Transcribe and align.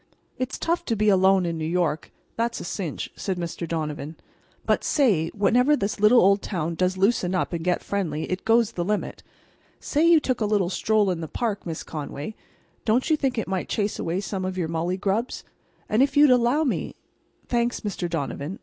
"It's 0.39 0.57
tough 0.57 0.83
to 0.85 0.95
be 0.95 1.09
alone 1.09 1.45
in 1.45 1.59
New 1.59 1.67
York—that's 1.67 2.59
a 2.59 2.63
cinch," 2.63 3.11
said 3.15 3.37
Mr. 3.37 3.67
Donovan. 3.67 4.15
"But, 4.65 4.83
say—whenever 4.83 5.75
this 5.75 5.99
little 5.99 6.19
old 6.21 6.41
town 6.41 6.73
does 6.73 6.97
loosen 6.97 7.35
up 7.35 7.53
and 7.53 7.63
get 7.63 7.83
friendly 7.83 8.23
it 8.31 8.43
goes 8.43 8.71
the 8.71 8.83
limit. 8.83 9.21
Say 9.79 10.03
you 10.07 10.19
took 10.19 10.41
a 10.41 10.45
little 10.47 10.71
stroll 10.71 11.11
in 11.11 11.21
the 11.21 11.27
park, 11.27 11.67
Miss 11.67 11.83
Conway—don't 11.83 13.11
you 13.11 13.15
think 13.15 13.37
it 13.37 13.47
might 13.47 13.69
chase 13.69 13.99
away 13.99 14.21
some 14.21 14.43
of 14.43 14.57
your 14.57 14.67
mullygrubs? 14.69 15.43
And 15.87 16.01
if 16.01 16.17
you'd 16.17 16.31
allow 16.31 16.63
me—" 16.63 16.95
"Thanks, 17.47 17.81
Mr. 17.81 18.09
Donovan. 18.09 18.57